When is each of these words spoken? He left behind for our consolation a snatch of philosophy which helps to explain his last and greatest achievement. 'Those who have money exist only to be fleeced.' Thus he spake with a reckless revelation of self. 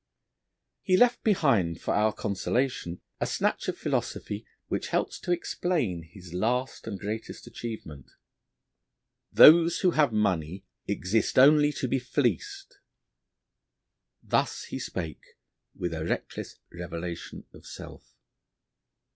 He 0.81 0.97
left 0.97 1.23
behind 1.23 1.79
for 1.79 1.93
our 1.93 2.11
consolation 2.11 3.01
a 3.19 3.27
snatch 3.27 3.67
of 3.67 3.77
philosophy 3.77 4.47
which 4.67 4.87
helps 4.87 5.19
to 5.19 5.31
explain 5.31 6.01
his 6.11 6.33
last 6.33 6.87
and 6.87 6.99
greatest 6.99 7.45
achievement. 7.45 8.09
'Those 9.31 9.81
who 9.81 9.91
have 9.91 10.11
money 10.11 10.65
exist 10.87 11.37
only 11.37 11.71
to 11.73 11.87
be 11.87 11.99
fleeced.' 11.99 12.79
Thus 14.23 14.63
he 14.63 14.79
spake 14.79 15.37
with 15.75 15.93
a 15.93 16.03
reckless 16.03 16.55
revelation 16.71 17.45
of 17.53 17.67
self. 17.67 18.15